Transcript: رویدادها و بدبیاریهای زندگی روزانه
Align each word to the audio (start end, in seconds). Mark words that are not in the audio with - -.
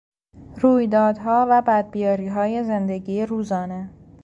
رویدادها 0.57 1.47
و 1.49 1.61
بدبیاریهای 1.61 2.63
زندگی 2.63 3.25
روزانه 3.25 3.89